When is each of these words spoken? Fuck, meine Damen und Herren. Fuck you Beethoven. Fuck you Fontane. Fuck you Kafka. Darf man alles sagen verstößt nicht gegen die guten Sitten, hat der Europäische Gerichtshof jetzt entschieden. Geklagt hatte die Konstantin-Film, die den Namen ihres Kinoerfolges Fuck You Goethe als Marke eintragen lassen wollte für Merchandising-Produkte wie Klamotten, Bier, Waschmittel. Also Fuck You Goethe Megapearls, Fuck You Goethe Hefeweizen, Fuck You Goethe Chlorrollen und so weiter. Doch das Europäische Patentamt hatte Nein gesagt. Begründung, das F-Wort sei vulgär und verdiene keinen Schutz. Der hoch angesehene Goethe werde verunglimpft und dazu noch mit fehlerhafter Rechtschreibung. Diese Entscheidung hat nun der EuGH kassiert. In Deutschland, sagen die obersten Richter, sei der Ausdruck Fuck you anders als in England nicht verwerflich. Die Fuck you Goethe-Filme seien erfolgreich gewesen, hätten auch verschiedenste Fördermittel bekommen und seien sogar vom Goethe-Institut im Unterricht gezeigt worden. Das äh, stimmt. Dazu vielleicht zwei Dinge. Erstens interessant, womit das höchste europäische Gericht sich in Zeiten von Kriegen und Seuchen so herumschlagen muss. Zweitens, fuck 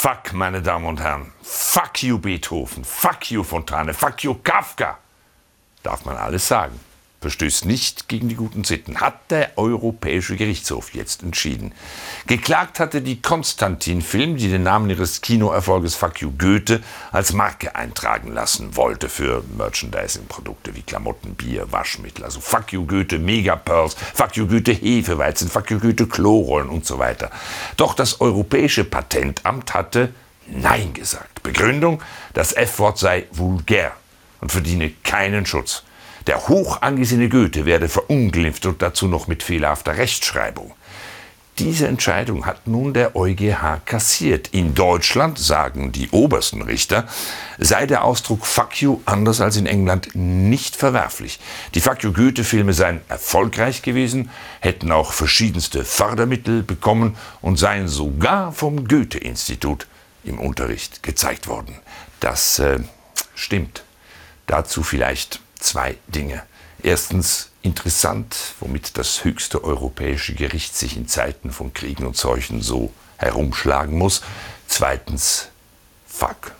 Fuck, 0.00 0.32
meine 0.32 0.62
Damen 0.62 0.86
und 0.86 1.00
Herren. 1.00 1.32
Fuck 1.42 2.04
you 2.04 2.20
Beethoven. 2.20 2.84
Fuck 2.84 3.32
you 3.32 3.42
Fontane. 3.42 3.92
Fuck 3.92 4.22
you 4.22 4.34
Kafka. 4.34 4.98
Darf 5.82 6.04
man 6.04 6.16
alles 6.16 6.46
sagen 6.46 6.78
verstößt 7.20 7.64
nicht 7.64 8.08
gegen 8.08 8.28
die 8.28 8.36
guten 8.36 8.62
Sitten, 8.62 9.00
hat 9.00 9.30
der 9.30 9.58
Europäische 9.58 10.36
Gerichtshof 10.36 10.94
jetzt 10.94 11.22
entschieden. 11.22 11.72
Geklagt 12.26 12.78
hatte 12.78 13.02
die 13.02 13.20
Konstantin-Film, 13.20 14.36
die 14.36 14.48
den 14.48 14.62
Namen 14.62 14.88
ihres 14.88 15.20
Kinoerfolges 15.20 15.96
Fuck 15.96 16.20
You 16.20 16.32
Goethe 16.38 16.80
als 17.10 17.32
Marke 17.32 17.74
eintragen 17.74 18.32
lassen 18.32 18.76
wollte 18.76 19.08
für 19.08 19.42
Merchandising-Produkte 19.56 20.76
wie 20.76 20.82
Klamotten, 20.82 21.34
Bier, 21.34 21.70
Waschmittel. 21.72 22.24
Also 22.24 22.40
Fuck 22.40 22.72
You 22.72 22.86
Goethe 22.86 23.18
Megapearls, 23.18 23.96
Fuck 24.14 24.36
You 24.36 24.46
Goethe 24.46 24.72
Hefeweizen, 24.72 25.48
Fuck 25.48 25.70
You 25.70 25.80
Goethe 25.80 26.06
Chlorrollen 26.06 26.68
und 26.68 26.86
so 26.86 26.98
weiter. 26.98 27.30
Doch 27.76 27.94
das 27.94 28.20
Europäische 28.20 28.84
Patentamt 28.84 29.74
hatte 29.74 30.14
Nein 30.46 30.94
gesagt. 30.94 31.42
Begründung, 31.42 32.02
das 32.32 32.54
F-Wort 32.54 32.98
sei 32.98 33.26
vulgär 33.32 33.92
und 34.40 34.50
verdiene 34.52 34.90
keinen 35.02 35.44
Schutz. 35.44 35.82
Der 36.28 36.46
hoch 36.46 36.82
angesehene 36.82 37.30
Goethe 37.30 37.64
werde 37.64 37.88
verunglimpft 37.88 38.66
und 38.66 38.82
dazu 38.82 39.08
noch 39.08 39.28
mit 39.28 39.42
fehlerhafter 39.42 39.96
Rechtschreibung. 39.96 40.74
Diese 41.58 41.88
Entscheidung 41.88 42.44
hat 42.44 42.66
nun 42.66 42.92
der 42.92 43.16
EuGH 43.16 43.80
kassiert. 43.86 44.48
In 44.48 44.74
Deutschland, 44.74 45.38
sagen 45.38 45.90
die 45.90 46.10
obersten 46.10 46.60
Richter, 46.60 47.08
sei 47.56 47.86
der 47.86 48.04
Ausdruck 48.04 48.44
Fuck 48.44 48.82
you 48.82 49.00
anders 49.06 49.40
als 49.40 49.56
in 49.56 49.64
England 49.64 50.10
nicht 50.14 50.76
verwerflich. 50.76 51.40
Die 51.74 51.80
Fuck 51.80 52.04
you 52.04 52.12
Goethe-Filme 52.12 52.74
seien 52.74 53.00
erfolgreich 53.08 53.80
gewesen, 53.80 54.28
hätten 54.60 54.92
auch 54.92 55.12
verschiedenste 55.12 55.82
Fördermittel 55.82 56.62
bekommen 56.62 57.16
und 57.40 57.56
seien 57.58 57.88
sogar 57.88 58.52
vom 58.52 58.86
Goethe-Institut 58.86 59.86
im 60.24 60.38
Unterricht 60.38 61.02
gezeigt 61.02 61.48
worden. 61.48 61.74
Das 62.20 62.58
äh, 62.58 62.80
stimmt. 63.34 63.82
Dazu 64.46 64.82
vielleicht 64.82 65.40
zwei 65.58 65.96
Dinge. 66.08 66.42
Erstens 66.82 67.50
interessant, 67.62 68.54
womit 68.60 68.96
das 68.98 69.24
höchste 69.24 69.64
europäische 69.64 70.34
Gericht 70.34 70.76
sich 70.76 70.96
in 70.96 71.08
Zeiten 71.08 71.50
von 71.50 71.72
Kriegen 71.72 72.06
und 72.06 72.16
Seuchen 72.16 72.62
so 72.62 72.92
herumschlagen 73.16 73.98
muss. 73.98 74.22
Zweitens, 74.68 75.48
fuck 76.06 76.52